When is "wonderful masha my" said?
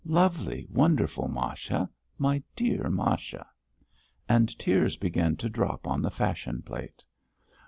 0.71-2.41